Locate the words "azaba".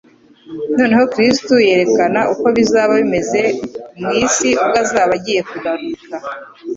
4.83-5.13